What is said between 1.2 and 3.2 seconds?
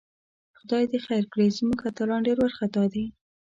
کړي، زموږ اتلان ډېر وارخطاء دي